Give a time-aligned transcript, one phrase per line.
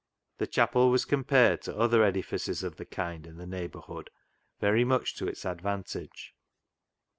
[0.39, 4.09] The chapel was compared to other edifices of the kind in the neighbourhood,
[4.59, 6.33] very much to its advantage.